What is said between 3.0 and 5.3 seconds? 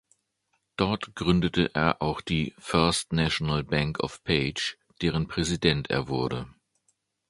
National Bank of Page", deren